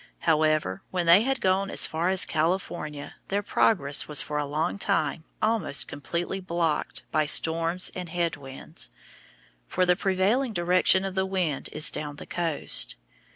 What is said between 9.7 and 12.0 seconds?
the prevailing direction of the wind is